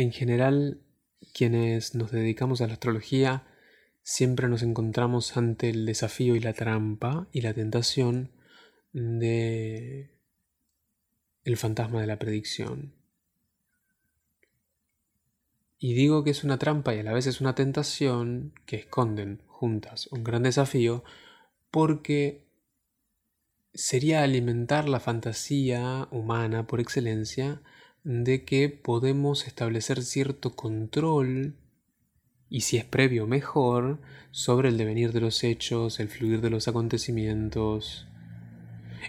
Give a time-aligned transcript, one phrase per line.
[0.00, 0.80] En general,
[1.34, 3.44] quienes nos dedicamos a la astrología
[4.02, 8.30] siempre nos encontramos ante el desafío y la trampa y la tentación
[8.94, 10.10] de
[11.44, 12.94] el fantasma de la predicción.
[15.78, 19.42] Y digo que es una trampa y a la vez es una tentación que esconden
[19.48, 21.04] juntas un gran desafío
[21.70, 22.46] porque
[23.74, 27.60] sería alimentar la fantasía humana por excelencia
[28.04, 31.54] de que podemos establecer cierto control
[32.48, 34.00] y si es previo mejor
[34.30, 38.06] sobre el devenir de los hechos, el fluir de los acontecimientos.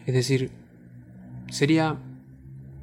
[0.05, 0.51] Es decir,
[1.49, 1.99] sería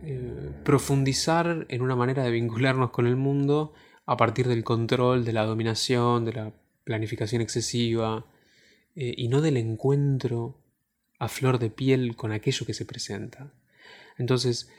[0.02, 3.72] eh, profundizar en una manera de vincularnos con el mundo
[4.06, 6.52] a partir del control, de la dominación, de la
[6.84, 8.26] planificación excesiva,
[8.96, 10.58] eh, y no del encuentro
[11.18, 13.52] a flor de piel con aquello que se presenta.
[14.16, 14.70] Entonces,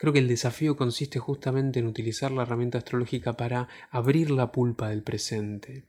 [0.00, 4.88] creo que el desafío consiste justamente en utilizar la herramienta astrológica para abrir la pulpa
[4.88, 5.84] del presente.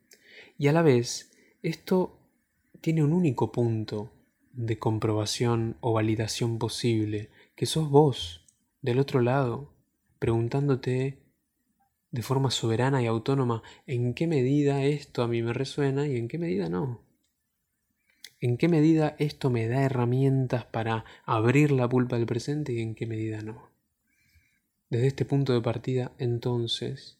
[0.57, 1.31] Y a la vez,
[1.63, 2.19] esto
[2.81, 4.11] tiene un único punto
[4.51, 8.45] de comprobación o validación posible, que sos vos,
[8.81, 9.71] del otro lado,
[10.19, 11.19] preguntándote
[12.11, 16.27] de forma soberana y autónoma en qué medida esto a mí me resuena y en
[16.27, 16.99] qué medida no.
[18.41, 22.93] En qué medida esto me da herramientas para abrir la pulpa del presente y en
[22.93, 23.70] qué medida no.
[24.91, 27.17] Desde este punto de partida, entonces,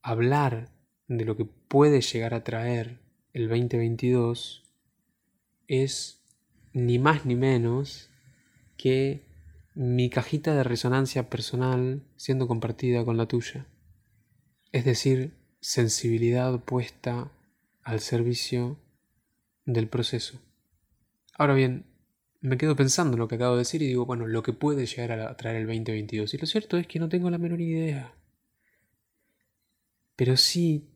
[0.00, 0.70] hablar
[1.06, 2.98] de lo que puede llegar a traer
[3.34, 4.64] el 2022
[5.68, 6.22] es
[6.72, 8.08] ni más ni menos
[8.78, 9.20] que
[9.74, 13.66] mi cajita de resonancia personal siendo compartida con la tuya
[14.76, 17.32] es decir, sensibilidad puesta
[17.82, 18.76] al servicio
[19.64, 20.38] del proceso.
[21.32, 21.86] Ahora bien,
[22.46, 24.86] me quedo pensando en lo que acabo de decir y digo, bueno, lo que puede
[24.86, 26.32] llegar a traer el 2022.
[26.32, 28.14] Y lo cierto es que no tengo la menor idea.
[30.14, 30.88] Pero sí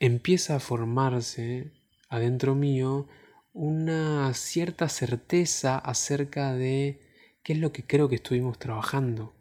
[0.00, 1.72] empieza a formarse
[2.08, 3.08] adentro mío
[3.52, 7.00] una cierta certeza acerca de
[7.42, 9.34] qué es lo que creo que estuvimos trabajando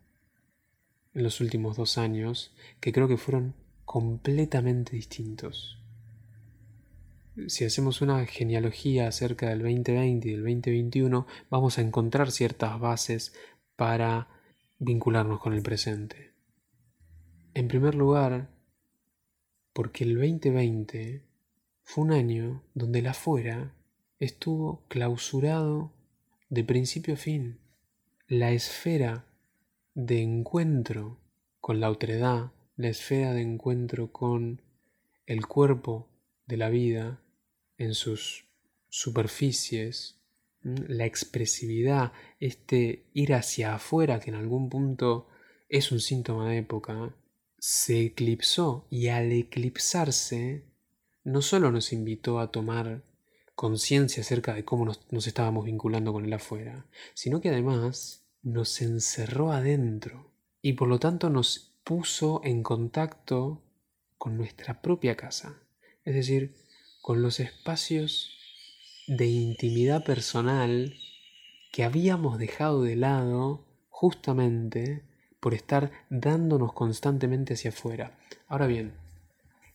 [1.13, 3.55] en los últimos dos años, que creo que fueron
[3.85, 5.81] completamente distintos.
[7.47, 13.33] Si hacemos una genealogía acerca del 2020 y del 2021, vamos a encontrar ciertas bases
[13.75, 14.29] para
[14.79, 16.31] vincularnos con el presente.
[17.53, 18.49] En primer lugar,
[19.73, 21.23] porque el 2020
[21.83, 23.75] fue un año donde el afuera
[24.17, 25.91] estuvo clausurado
[26.49, 27.59] de principio a fin.
[28.29, 29.25] La esfera
[29.93, 31.17] de encuentro
[31.59, 34.61] con la otredad, la esfera de encuentro con
[35.25, 36.07] el cuerpo
[36.47, 37.19] de la vida
[37.77, 38.45] en sus
[38.89, 40.21] superficies,
[40.61, 45.27] la expresividad, este ir hacia afuera que en algún punto
[45.69, 47.15] es un síntoma de época,
[47.59, 50.65] se eclipsó y al eclipsarse
[51.23, 53.03] no solo nos invitó a tomar
[53.55, 58.81] conciencia acerca de cómo nos, nos, estábamos vinculando con el afuera, sino que además nos
[58.81, 60.31] encerró adentro
[60.61, 63.63] y por lo tanto nos puso en contacto
[64.17, 65.61] con nuestra propia casa,
[66.03, 66.55] es decir,
[67.05, 68.31] con los espacios
[69.05, 70.95] de intimidad personal
[71.71, 75.03] que habíamos dejado de lado justamente
[75.39, 78.17] por estar dándonos constantemente hacia afuera.
[78.47, 78.95] Ahora bien,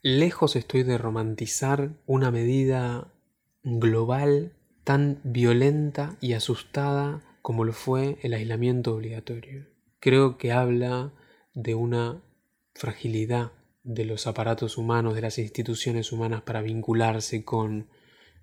[0.02, 3.14] lejos estoy de romantizar una medida
[3.62, 4.52] global
[4.82, 9.68] tan violenta y asustada como lo fue el aislamiento obligatorio.
[10.00, 11.12] Creo que habla
[11.54, 12.24] de una
[12.74, 13.52] fragilidad
[13.94, 17.88] de los aparatos humanos, de las instituciones humanas para vincularse con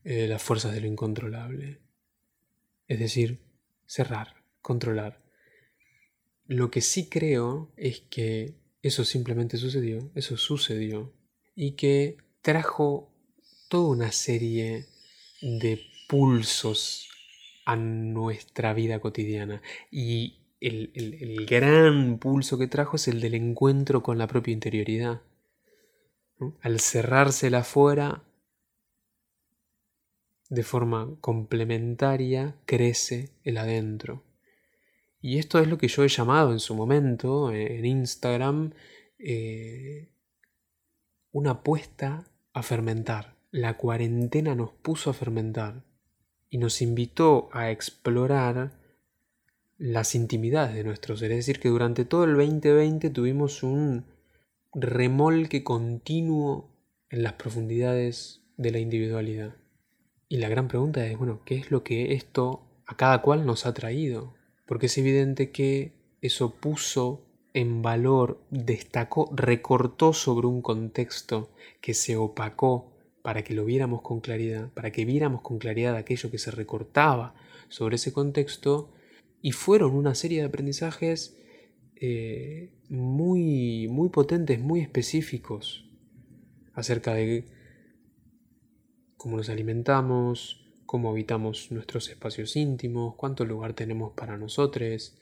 [0.03, 1.79] eh, las fuerzas de lo incontrolable.
[2.87, 3.39] Es decir,
[3.85, 5.21] cerrar, controlar.
[6.45, 11.13] Lo que sí creo es que eso simplemente sucedió, eso sucedió,
[11.55, 13.11] y que trajo
[13.69, 14.85] toda una serie
[15.41, 17.09] de pulsos
[17.65, 19.61] a nuestra vida cotidiana.
[19.91, 25.21] Y el, gran pulso que trajo es el del encuentro con la propia interioridad.
[26.61, 28.23] Al cerrarse la afuera,
[30.49, 34.23] de forma complementaria, crece el adentro.
[35.19, 38.73] Y esto es lo que yo he llamado en su momento, en Instagram,
[39.17, 40.09] eh,
[41.31, 43.35] una apuesta a fermentar.
[43.51, 45.83] La cuarentena nos puso a fermentar
[46.49, 48.71] y nos invitó a explorar
[49.77, 51.31] las intimidades de nuestro ser.
[51.31, 54.05] Es decir, que durante todo el 2020 tuvimos un
[54.73, 56.69] remolque continuo
[57.09, 59.55] en las profundidades de la individualidad.
[60.29, 63.65] Y la gran pregunta es, bueno, ¿qué es lo que esto a cada cual nos
[63.65, 64.33] ha traído?
[64.65, 67.23] Porque es evidente que eso puso
[67.53, 71.49] en valor, destacó, recortó sobre un contexto
[71.81, 72.93] que se opacó
[73.23, 77.35] para que lo viéramos con claridad, para que viéramos con claridad aquello que se recortaba
[77.69, 78.91] sobre ese contexto,
[79.41, 81.37] y fueron una serie de aprendizajes
[81.99, 85.89] eh, muy, muy potentes, muy específicos
[86.73, 87.45] acerca de
[89.17, 95.17] cómo nos alimentamos, cómo habitamos nuestros espacios íntimos, cuánto lugar tenemos para nosotros.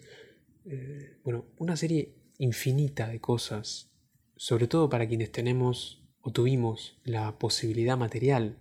[0.66, 3.90] Eh, bueno, una serie infinita de cosas,
[4.36, 8.58] sobre todo para quienes tenemos o tuvimos la posibilidad material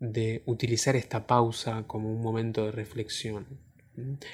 [0.00, 3.46] de utilizar esta pausa como un momento de reflexión.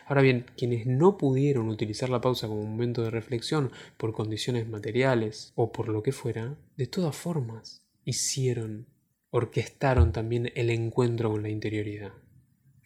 [0.06, 5.52] Ahora bien, quienes no pudieron utilizar la pausa como momento de reflexión por condiciones materiales
[5.56, 8.86] o por lo que fuera, de todas formas hicieron,
[9.30, 12.12] orquestaron también el encuentro con la interioridad.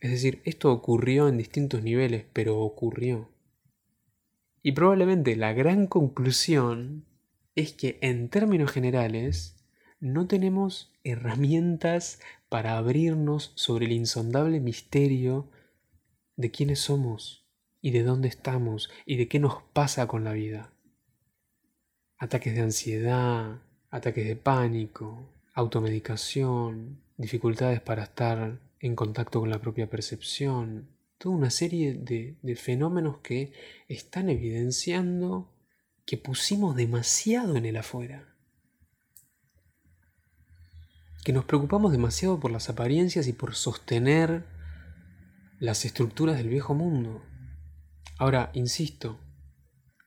[0.00, 3.28] Es decir, esto ocurrió en distintos niveles, pero ocurrió.
[4.62, 7.04] Y probablemente la gran conclusión
[7.54, 9.56] es que en términos generales
[10.00, 15.48] no tenemos herramientas para abrirnos sobre el insondable misterio
[16.36, 17.46] de quiénes somos
[17.80, 20.72] y de dónde estamos y de qué nos pasa con la vida.
[22.16, 29.90] Ataques de ansiedad, ataques de pánico, automedicación, dificultades para estar en contacto con la propia
[29.90, 30.88] percepción,
[31.18, 33.52] toda una serie de, de, fenómenos que
[33.88, 35.52] están evidenciando
[36.04, 38.34] que pusimos demasiado en el afuera,
[41.22, 44.44] que nos preocupamos demasiado por las apariencias y por sostener
[45.62, 47.22] las estructuras del viejo mundo.
[48.18, 49.20] Ahora, insisto,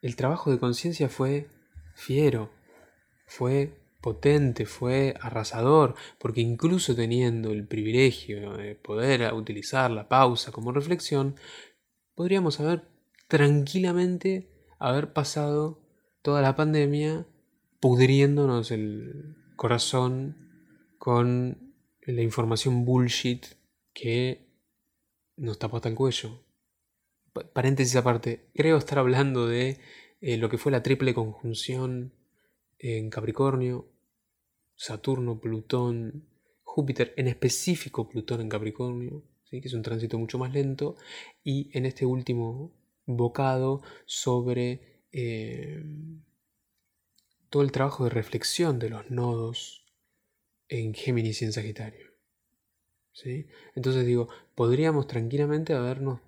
[0.01, 1.47] el trabajo de conciencia fue
[1.95, 2.51] fiero,
[3.25, 10.73] fue potente, fue arrasador, porque incluso teniendo el privilegio de poder utilizar la pausa como
[10.73, 11.37] reflexión,
[12.15, 12.89] podríamos haber
[13.29, 15.79] tranquilamente haber pasado
[16.21, 17.27] toda la pandemia
[17.79, 20.35] pudriéndonos el corazón
[20.97, 23.45] con la información bullshit
[23.93, 24.44] que
[25.37, 26.43] nos tapó hasta el cuello.
[27.53, 29.79] paréntesis aparte, creo estar hablando de
[30.21, 32.13] eh, lo que fue la triple conjunción
[32.79, 33.87] en Capricornio,
[34.75, 36.27] Saturno, Plutón,
[36.63, 39.61] Júpiter, en específico Plutón en Capricornio, ¿sí?
[39.61, 40.95] que es un tránsito mucho más lento,
[41.43, 42.73] y en este último
[43.05, 45.83] bocado sobre eh,
[47.49, 49.85] todo el trabajo de reflexión de los nodos
[50.67, 52.14] en Géminis y en Sagitario.
[53.75, 56.19] Entonces digo, podríamos tranquilamente habernos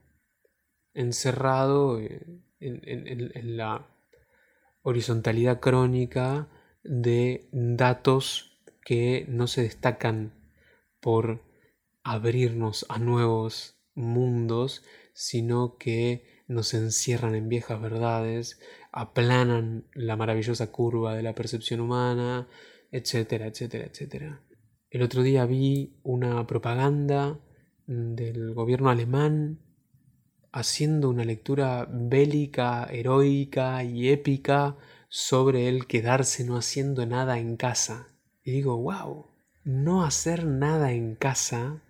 [0.93, 3.87] encerrado en, en la
[4.81, 6.47] horizontalidad crónica
[6.83, 10.33] de datos que no se destacan
[11.01, 11.41] por
[12.03, 18.59] abrirnos a nuevos mundos, sino que nos encierran en viejas verdades,
[18.91, 22.47] aplanan la maravillosa curva de la percepción humana,
[22.91, 24.46] etcétera, etcétera, etcétera.
[24.97, 27.39] El otro día vi una propaganda
[27.85, 29.59] del gobierno alemán
[30.51, 34.75] haciendo una lectura bélica, heroica y épica
[35.07, 38.07] sobre el quedarse no haciendo nada en casa.
[38.43, 39.27] Y digo, wow,
[39.63, 41.83] no hacer nada en casa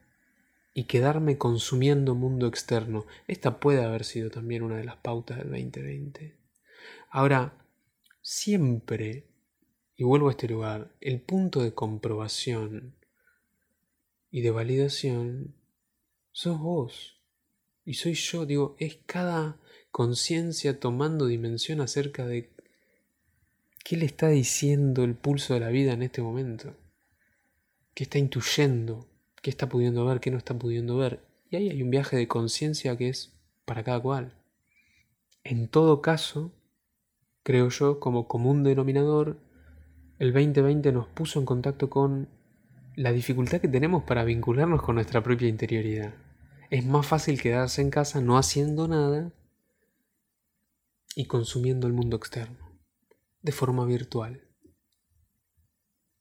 [0.73, 3.05] y quedarme consumiendo mundo externo.
[3.25, 6.35] Esta puede haber sido también una de las pautas del 2020.
[7.09, 7.53] Ahora,
[8.21, 9.29] siempre
[9.95, 12.96] y vuelvo a este lugar, el punto de comprobación
[14.37, 15.55] y de validación
[16.31, 17.19] sos vos.
[17.85, 19.57] Y soy yo, digo, es cada
[19.89, 22.51] conciencia tomando dimensión acerca de
[23.83, 26.75] qué le está diciendo el pulso de la vida en este momento.
[27.95, 29.07] ¿Qué está intuyendo?
[29.41, 30.19] ¿Qué está pudiendo ver?
[30.19, 31.19] ¿Qué no está pudiendo ver?
[31.49, 33.33] Y ahí hay un viaje de conciencia que es
[33.65, 34.35] para cada cual.
[35.43, 36.51] En todo caso,
[37.41, 39.39] creo yo, como común denominador,
[40.19, 42.36] el 2020 nos puso en contacto con
[42.97, 46.15] la dificultad que tenemos para vincularnos con nuestra propia interioridad.
[46.71, 49.31] Es más fácil quedarse en casa no haciendo nada
[51.15, 52.57] y consumiendo el mundo externo,
[53.43, 54.47] de forma virtual.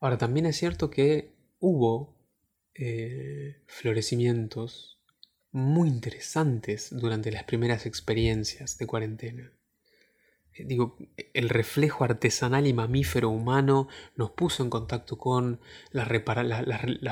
[0.01, 2.15] Ahora, también es cierto que hubo
[2.75, 5.01] eh, florecimientos
[5.53, 9.56] muy interesantes durante las primeras experiencias de cuarentena.
[10.59, 10.97] Digo,
[11.35, 15.61] el reflejo artesanal y mamífero humano nos puso en contacto con
[15.91, 16.09] las,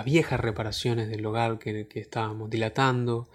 [0.05, 3.29] viejas reparaciones del hogar que, estábamos dilatando,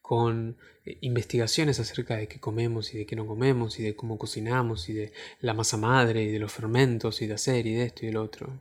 [0.00, 4.18] con eh, investigaciones acerca de qué comemos y de qué no comemos, y de cómo
[4.18, 7.84] cocinamos, y de la masa madre, y de los fermentos, y de hacer, y de
[7.86, 8.60] esto y del otro.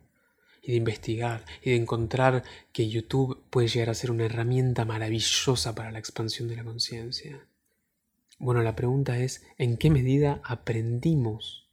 [0.64, 2.44] Y de investigar, y de encontrar
[2.74, 7.46] que YouTube puede llegar a ser una herramienta maravillosa para la expansión de la conciencia
[8.38, 11.70] bueno, la pregunta es, ¿en qué medida aprendimos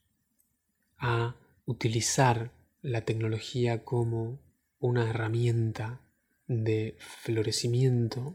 [0.98, 4.38] a utilizar la tecnología como
[4.78, 6.00] una herramienta
[6.46, 8.34] de florecimiento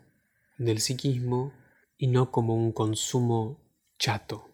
[0.58, 1.54] del psiquismo
[1.98, 3.60] y no como un consumo
[4.00, 4.50] chato.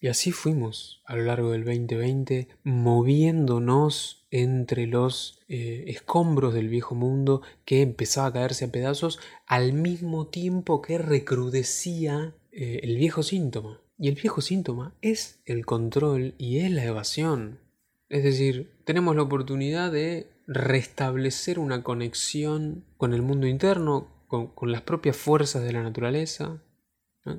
[0.00, 6.94] Y así fuimos a lo largo del 2020, moviéndonos entre los eh, escombros del viejo
[6.94, 13.22] mundo que empezaba a caerse a pedazos al mismo tiempo que recrudecía eh, el viejo
[13.22, 13.80] síntoma.
[13.98, 17.60] Y el viejo síntoma es el control y es la evasión.
[18.08, 24.82] Es decir, tenemos la oportunidad de restablecer una conexión con el mundo interno, con, las
[24.82, 26.62] propias fuerzas de la naturaleza.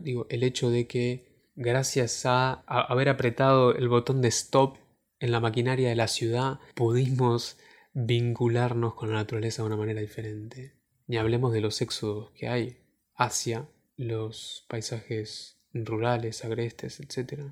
[0.02, 4.78] Digo, el hecho de que gracias a, haber apretado el botón de stop
[5.20, 7.58] en la maquinaria de la ciudad, pudimos
[7.94, 10.76] vincularnos con la naturaleza de una manera diferente.
[11.08, 12.78] Ni hablemos de los éxodos que hay
[13.16, 13.68] hacia
[14.02, 17.44] los paisajes rurales, agrestes, etc.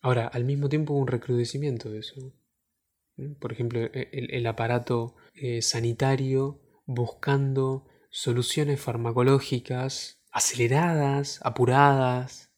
[0.00, 2.34] Ahora, al mismo tiempo un recrudecimiento de eso.
[3.40, 12.50] Por ejemplo, e, el, aparato eh, sanitario buscando soluciones farmacológicas aceleradas, apuradas,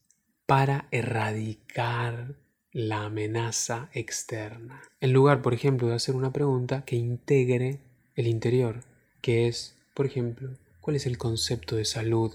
[0.46, 2.36] para erradicar
[2.72, 4.82] la amenaza externa.
[5.00, 7.80] En lugar, por ejemplo, de hacer una pregunta que integre
[8.14, 8.80] el interior,
[9.22, 10.50] que es, por ejemplo,
[10.80, 12.34] ¿cuál es el concepto de salud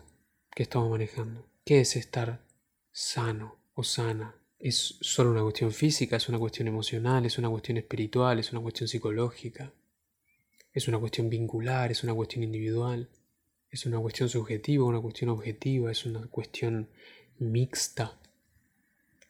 [0.59, 1.47] que estamos manejando?
[1.63, 2.43] ¿Qué es estar
[2.91, 4.35] sano o sana?
[4.59, 6.17] ¿Es solo una cuestión física?
[6.17, 7.25] ¿Es una cuestión emocional?
[7.25, 8.39] ¿Es una cuestión espiritual?
[8.39, 9.71] ¿Es una cuestión psicológica?
[10.73, 11.91] ¿Es una cuestión vincular?
[11.91, 13.07] ¿Es una cuestión individual?
[13.71, 14.83] ¿Es una cuestión subjetiva?
[14.83, 15.93] ¿Una cuestión objetiva?
[15.93, 16.89] ¿Es una cuestión
[17.37, 18.19] mixta?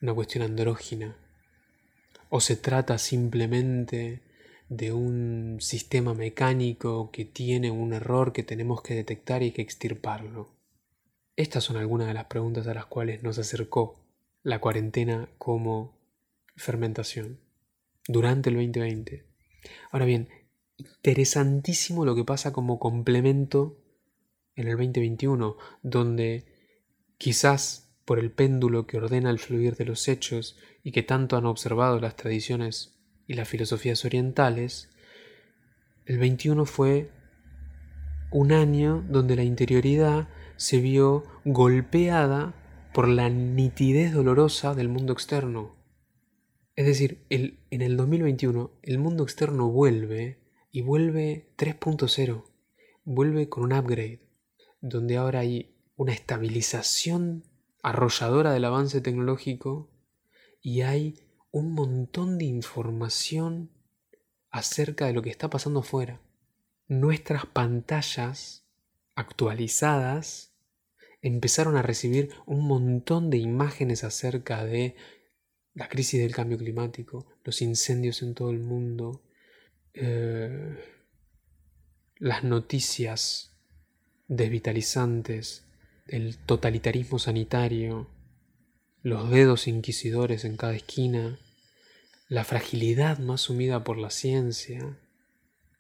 [0.01, 1.15] ¿Una cuestión andrógina?
[2.29, 4.23] ¿O se trata simplemente
[4.67, 10.57] de un sistema mecánico que tiene un error que tenemos que detectar y que extirparlo?
[11.39, 13.97] Estas son algunas de las preguntas a las cuales nos acercó
[14.43, 15.97] la cuarentena como
[16.57, 17.39] fermentación
[18.09, 19.25] durante el 2020.
[19.89, 20.27] Ahora bien,
[20.75, 23.79] interesantísimo lo que pasa como complemento
[24.57, 26.43] en el 2021, donde
[27.17, 31.45] quizás por el péndulo que ordena el fluir de los hechos y que tanto han
[31.45, 34.89] observado las tradiciones y las filosofías orientales,
[36.05, 37.11] el 21 fue
[38.29, 40.27] un año donde la interioridad
[40.59, 42.53] se vio golpeada
[42.93, 45.77] por la nitidez dolorosa del mundo externo.
[46.75, 50.37] Es decir, el, en el 2021 el mundo externo vuelve
[50.69, 52.43] y vuelve 3.0,
[53.05, 54.19] vuelve con un upgrade,
[54.81, 57.45] donde ahora hay una estabilización
[57.81, 59.89] arrolladora del avance tecnológico
[60.61, 63.71] y hay un montón de información
[64.51, 66.19] acerca de lo que está pasando afuera.
[66.89, 68.65] Nuestras pantallas
[69.15, 70.48] actualizadas
[71.21, 74.95] empezaron a recibir un montón de imágenes acerca de
[75.73, 79.23] la crisis del cambio climático, los incendios en todo el mundo,
[79.93, 80.77] eh,
[82.17, 83.55] las noticias
[84.27, 85.65] desvitalizantes,
[86.07, 88.09] el totalitarismo sanitario,
[89.01, 91.39] los dedos inquisidores en cada esquina,
[92.27, 94.99] la fragilidad no asumida por la ciencia,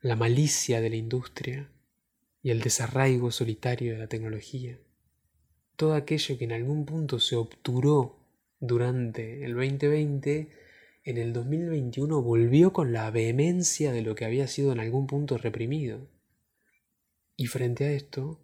[0.01, 1.69] la malicia de la industria
[2.41, 4.79] y el desarraigo solitario de la tecnología
[5.79, 8.17] todo aquello que en algún punto se obturó
[8.59, 10.49] durante el 2020,
[11.05, 15.37] en el 2021 volvió con la vehemencia de lo que había sido en algún punto
[15.37, 16.05] reprimido.
[17.37, 18.41] Y frente a esto,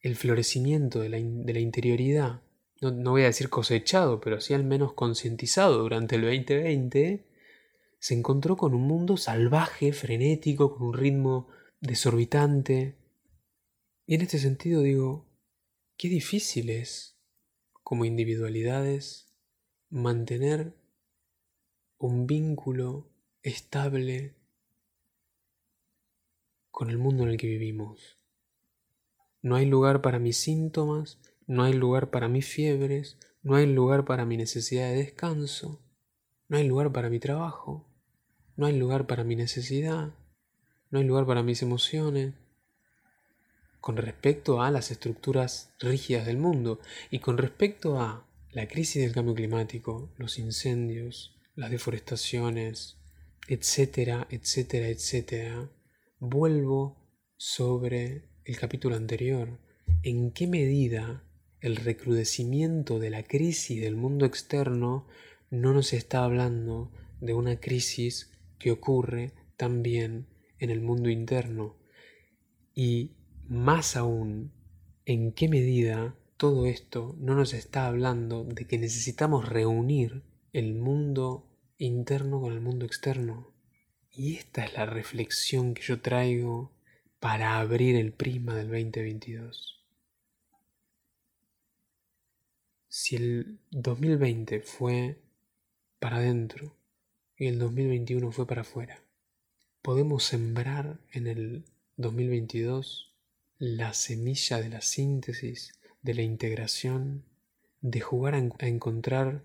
[0.00, 1.18] el florecimiento de la,
[1.60, 2.42] interioridad,
[2.80, 7.24] no, no, voy a decir cosechado, pero sí al menos concientizado durante el 2020,
[8.00, 11.46] se encontró con un mundo salvaje, frenético, con un ritmo
[11.80, 12.96] desorbitante.
[14.04, 15.31] Y en este sentido digo,
[16.02, 17.16] Qué difícil es,
[17.84, 19.32] como individualidades,
[19.88, 20.74] mantener
[21.96, 23.08] un vínculo
[23.44, 24.34] estable
[26.72, 28.18] con el mundo en el que vivimos.
[29.42, 34.04] No hay lugar para mis síntomas, no hay lugar para mis fiebres, no hay lugar
[34.04, 35.80] para mi necesidad de descanso,
[36.48, 37.86] no hay lugar para mi trabajo,
[38.56, 40.16] no hay lugar para mi necesidad,
[40.90, 42.34] no hay lugar para mis emociones,
[43.82, 46.78] con respecto a las estructuras rígidas del mundo
[47.10, 52.98] y con respecto a la crisis del cambio climático, los incendios, las deforestaciones,
[53.48, 55.68] etcétera, etcétera, etcétera,
[56.20, 56.96] vuelvo
[57.36, 59.58] sobre el capítulo anterior.
[60.04, 61.24] ¿En qué medida
[61.60, 65.08] el recrudecimiento de la crisis del mundo externo
[65.50, 70.28] no nos está hablando de una crisis que ocurre también
[70.60, 71.76] en el mundo interno?
[72.76, 73.16] Y
[73.48, 74.52] más aún,
[75.04, 80.22] ¿en qué medida todo esto no nos está hablando de que necesitamos reunir
[80.52, 81.46] el mundo
[81.78, 83.52] interno con el mundo externo.
[84.10, 86.72] Y esta es la reflexión que yo traigo
[87.20, 89.80] para abrir el prisma del 2022.
[92.88, 95.18] Si el 2020 fue
[95.98, 96.76] para adentro
[97.36, 99.02] y el 2021 fue para afuera,
[99.80, 101.64] podemos sembrar en el
[101.96, 103.11] 2022
[103.62, 107.22] la semilla de la síntesis, de la integración,
[107.80, 109.44] de jugar a, encontrar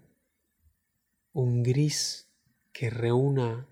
[1.34, 2.28] un gris
[2.74, 3.68] que reúna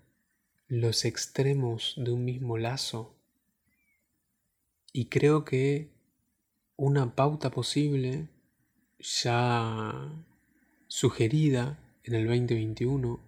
[0.68, 3.16] los extremos de un mismo lazo.
[4.92, 5.90] Y creo que
[6.76, 8.28] una pauta posible
[9.00, 10.12] ya
[10.86, 13.18] sugerida en el 2021,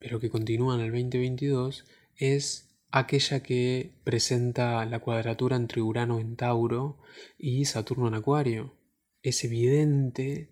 [0.00, 1.84] pero que continúa en el 2022,
[2.16, 6.98] es aquella que presenta la cuadratura entre Urano en Tauro
[7.38, 8.74] y Saturno en Acuario.
[9.22, 10.50] Es evidente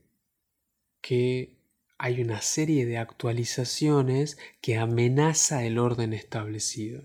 [1.00, 1.58] que
[1.98, 7.02] hay una serie de actualizaciones que amenaza el orden establecido.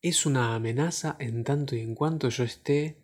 [0.00, 2.96] Es una amenaza en tanto y en cuanto yo esté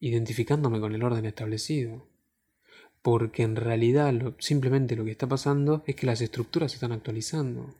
[0.00, 2.06] identificándome con el orden establecido
[3.04, 7.74] porque en realidad simplemente lo que está pasando es que las estructuras se están actualizando.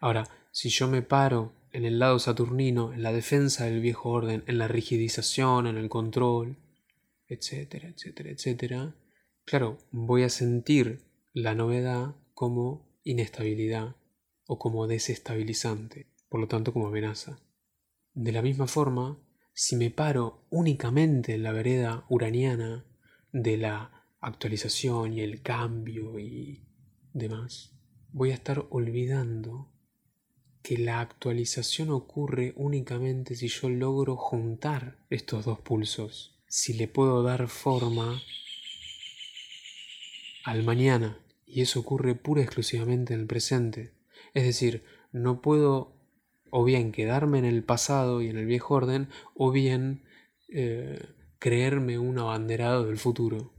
[0.00, 4.42] Ahora, si yo me paro en el lado saturnino, en la defensa del viejo orden,
[4.46, 6.56] en la rigidización, en el control,
[7.28, 8.94] etcétera, etcétera, etcétera,
[9.44, 13.96] claro, voy a sentir la novedad como inestabilidad
[14.46, 17.38] o como desestabilizante, por lo tanto como amenaza.
[18.14, 19.18] De la misma forma,
[19.52, 22.84] si me paro únicamente en la vereda uraniana
[23.32, 26.66] de la actualización y el cambio y
[27.12, 27.76] demás,
[28.12, 29.69] voy a estar olvidando
[30.62, 37.22] que la actualización ocurre únicamente si yo logro juntar estos dos pulsos, si le puedo
[37.22, 38.20] dar forma
[40.44, 43.92] al mañana, y eso ocurre pura y exclusivamente en el presente.
[44.34, 45.96] Es decir, no puedo
[46.50, 50.04] o bien quedarme en el pasado y en el viejo orden, o bien
[50.48, 50.98] eh,
[51.38, 53.52] creerme un abanderado del futuro.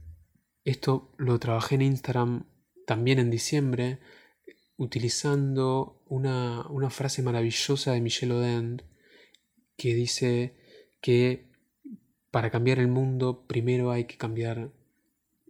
[0.64, 2.44] Esto lo trabajé en Instagram
[2.86, 3.98] también en diciembre,
[4.82, 8.82] utilizando una, frase maravillosa de Michel Odent
[9.76, 10.54] que dice
[11.00, 11.46] que
[12.30, 14.72] para cambiar el mundo primero hay que cambiar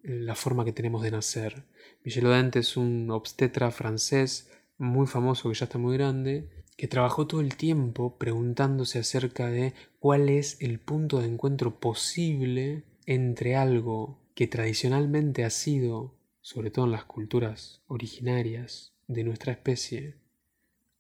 [0.03, 1.65] la forma que tenemos de nacer.
[2.05, 7.27] Michel Odent es un obstetra francés muy famoso que ya está muy grande, que trabajó
[7.27, 14.19] todo el tiempo preguntándose acerca de cuál es el punto de encuentro posible entre algo
[14.35, 20.17] que tradicionalmente ha sido, sobre todo en las culturas originarias de nuestra especie,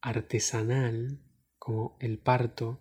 [0.01, 1.19] artesanal,
[1.59, 2.81] como el parto,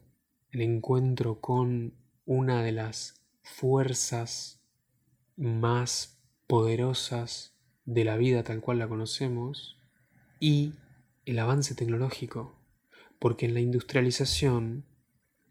[0.51, 1.93] el encuentro con
[2.25, 4.61] una de las fuerzas
[5.37, 7.55] más poderosas
[7.85, 9.77] de la vida tal cual la conocemos,
[10.39, 10.73] y
[11.25, 12.55] el avance tecnológico,
[13.19, 14.85] porque en la industrialización,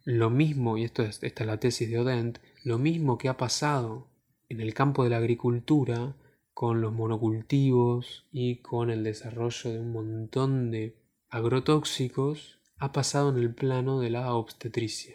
[0.04, 3.37] lo mismo, y esto es, esta es la tesis de Odent, lo mismo que ha
[3.37, 4.09] pasado
[4.48, 6.16] en el campo de la agricultura,
[6.61, 10.94] con los monocultivos y con el desarrollo de un montón de
[11.31, 15.14] agrotóxicos, ha pasado en el plano de la obstetricia.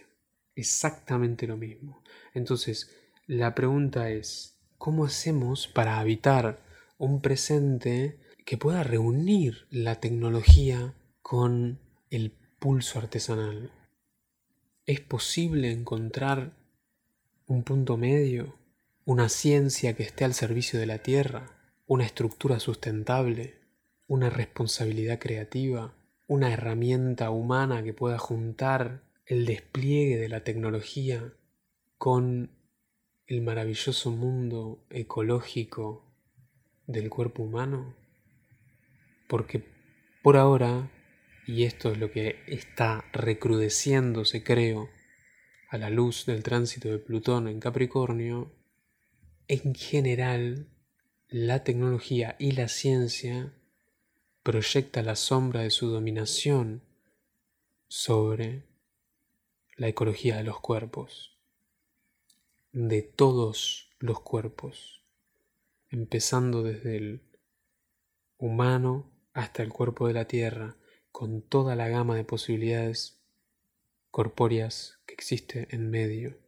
[0.56, 2.02] Exactamente lo mismo.
[2.34, 2.90] Entonces,
[3.28, 6.64] la pregunta es, ¿cómo hacemos para habitar
[6.98, 11.78] un presente que pueda reunir la tecnología con
[12.10, 13.72] el pulso artesanal?
[14.88, 16.58] ¿Es posible encontrar
[17.46, 18.65] un punto medio?
[19.06, 21.46] Una ciencia que esté al servicio de la tierra,
[21.86, 23.54] una estructura sustentable,
[24.08, 25.94] una responsabilidad creativa,
[26.26, 31.34] una herramienta humana que pueda juntar el despliegue de la tecnología
[32.00, 32.50] con
[33.28, 36.12] el maravilloso mundo ecológico
[36.88, 37.96] del cuerpo humano?
[39.28, 39.64] Porque
[40.24, 40.90] por ahora,
[41.46, 44.90] y esto es lo que está recrudeciéndose creo,
[45.70, 48.52] a la luz del tránsito de Plutón en Capricornio,
[49.48, 50.68] en general,
[51.30, 53.54] la tecnología y la ciencia
[54.44, 56.82] proyecta la sombra de su dominación
[57.88, 58.64] sobre
[59.76, 61.38] la ecología de los cuerpos,
[62.72, 65.04] de todos los cuerpos,
[65.90, 67.22] empezando desde el
[68.38, 70.76] humano hasta el cuerpo de la Tierra,
[71.12, 73.20] con toda la gama de posibilidades
[74.12, 76.45] corpóreas que existe en medio.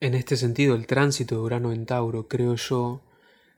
[0.00, 3.00] En este sentido, el tránsito de Urano en Tauro, creo yo,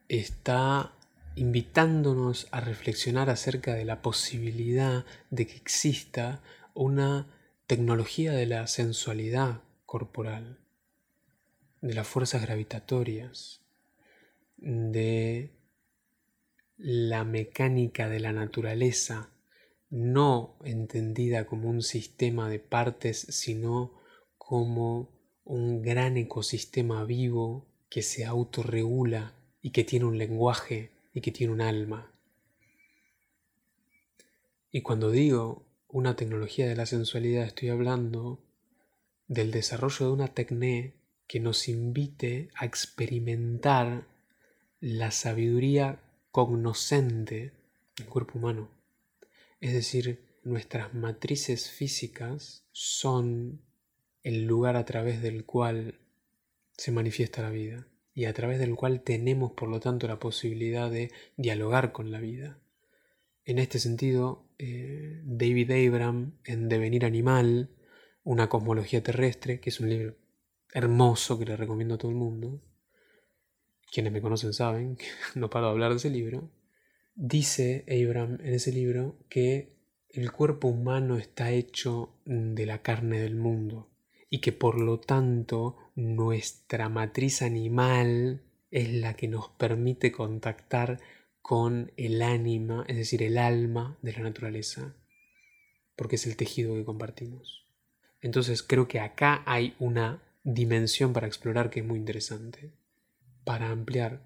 [0.08, 0.92] está
[1.34, 6.42] invitándonos a reflexionar acerca de la posibilidad de que exista
[6.74, 7.26] una
[7.66, 10.58] tecnología de la sensualidad corporal,
[11.80, 13.60] de las fuerzas gravitatorias,
[14.56, 15.50] de
[16.76, 19.30] la mecánica de la naturaleza,
[19.90, 23.92] no entendida como un sistema de partes, sino
[24.38, 25.15] como
[25.46, 29.32] un gran ecosistema vivo que se autorregula
[29.62, 32.12] y que tiene un lenguaje y que tiene un alma.
[34.72, 38.42] Y cuando digo una tecnología de la sensualidad, estoy hablando
[39.28, 40.94] del desarrollo de una tecné
[41.28, 44.06] que nos invite a experimentar
[44.80, 46.00] la sabiduría
[46.32, 47.52] cognoscente
[47.96, 48.68] del cuerpo humano.
[49.60, 53.62] Es decir, nuestras matrices físicas son
[54.26, 56.00] el lugar a través del cual
[56.76, 60.90] se manifiesta la vida y a través del cual tenemos por lo tanto la posibilidad
[60.90, 62.58] de dialogar con la vida.
[63.44, 67.70] En este sentido, eh, David Abram en Devenir Animal,
[68.24, 70.16] una cosmología terrestre, que es un libro
[70.74, 72.60] hermoso que le recomiendo a todo el mundo,
[73.92, 76.50] quienes me conocen saben que no paro de hablar de ese libro,
[77.14, 79.76] dice Abram en ese libro que
[80.08, 83.88] el cuerpo humano está hecho de la carne del mundo
[84.36, 91.00] y que por lo tanto nuestra matriz animal es la que nos permite contactar
[91.40, 94.94] con el ánima, es decir, el alma de la naturaleza,
[95.96, 97.64] porque es el tejido que compartimos.
[98.20, 102.74] Entonces creo que acá hay una dimensión para explorar que es muy interesante,
[103.42, 104.20] para ampliar,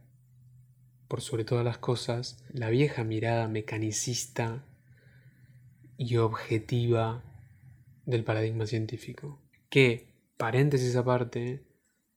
[1.07, 4.65] por sobre todas las cosas, la vieja mirada mecanicista
[5.97, 7.23] y objetiva
[8.07, 11.65] del paradigma científico, que, paréntesis aparte,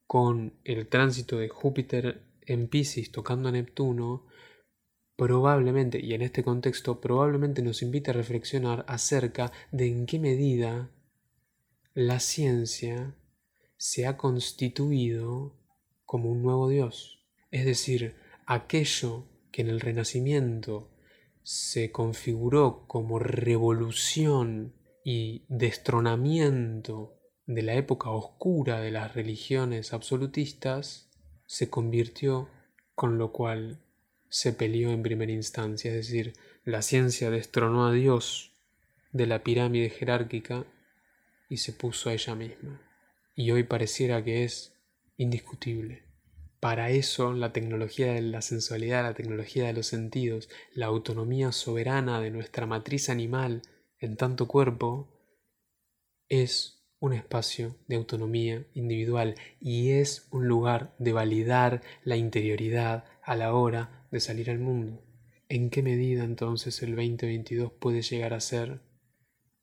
[0.05, 4.25] con el tránsito de Júpiter en Pisces tocando a Neptuno,
[5.15, 10.89] probablemente, y en este contexto, probablemente nos invita a reflexionar acerca de en qué medida
[11.93, 13.15] la ciencia
[13.77, 15.55] se ha constituido
[16.05, 17.23] como un nuevo Dios.
[17.51, 20.89] Es decir, aquello que en el Renacimiento
[21.43, 31.09] se configuró como revolución y destronamiento de la época oscura de las religiones absolutistas,
[31.45, 32.49] se convirtió,
[32.95, 33.79] con lo cual
[34.29, 38.51] se peleó en primera instancia, es decir, la ciencia destronó a Dios
[39.11, 40.65] de la pirámide jerárquica
[41.49, 42.81] y se puso a ella misma.
[43.35, 44.73] Y hoy pareciera que es
[45.17, 46.03] indiscutible.
[46.59, 52.21] Para eso la tecnología de la sensualidad, la tecnología de los sentidos, la autonomía soberana
[52.21, 53.61] de nuestra matriz animal
[53.99, 55.09] en tanto cuerpo,
[56.29, 63.35] es un espacio de autonomía individual y es un lugar de validar la interioridad a
[63.35, 65.03] la hora de salir al mundo.
[65.49, 68.79] ¿En qué medida entonces el 2022 puede llegar a ser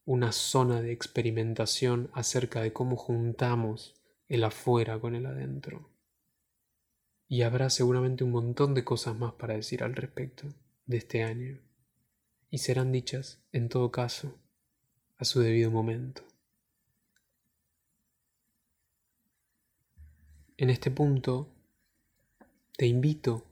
[0.04, 3.94] una zona de experimentación acerca de cómo juntamos
[4.28, 5.88] el afuera con el adentro?
[7.26, 10.46] Y habrá seguramente un montón de cosas más para decir al respecto
[10.84, 11.58] de este año.
[12.50, 14.38] Y serán dichas, en todo caso,
[15.16, 16.29] a su debido momento.
[20.60, 21.48] En este punto,
[22.76, 23.46] te invito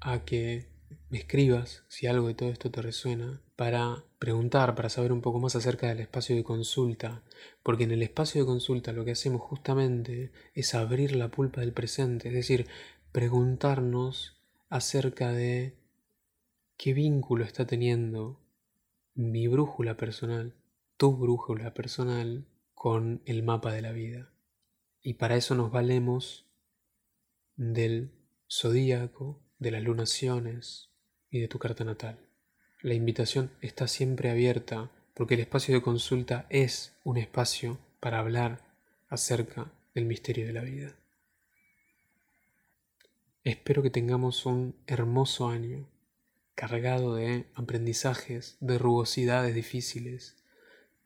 [0.00, 0.66] a que
[1.08, 5.40] me escribas si algo de todo esto te resuena, para preguntar, para saber un poco
[5.40, 7.22] más acerca del espacio de consulta,
[7.62, 11.72] porque en el espacio de consulta lo que hacemos justamente es abrir la pulpa del
[11.72, 12.66] presente, es decir,
[13.12, 14.36] preguntarnos
[14.68, 15.78] acerca de
[16.76, 18.38] qué vínculo está teniendo
[19.14, 20.52] mi brújula personal,
[20.98, 22.44] tu brújula personal,
[22.74, 24.35] con el mapa de la vida.
[25.06, 26.46] Y para eso nos valemos
[27.54, 28.10] del
[28.50, 30.90] zodíaco, de las lunaciones
[31.30, 32.18] y de tu carta natal.
[32.82, 38.64] La invitación está siempre abierta porque el espacio de consulta es un espacio para hablar
[39.06, 40.96] acerca del misterio de la vida.
[43.44, 45.88] Espero que tengamos un hermoso año
[46.56, 50.34] cargado de aprendizajes, de rugosidades difíciles,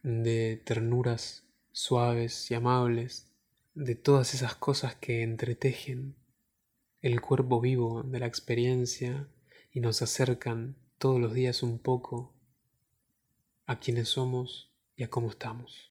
[0.03, 3.30] de ternuras suaves y amables,
[3.81, 6.15] de todas esas cosas que entretejen
[7.01, 9.27] el cuerpo vivo de la experiencia
[9.73, 12.35] y nos acercan todos los días un poco
[13.65, 15.90] a quienes somos y a cómo estamos.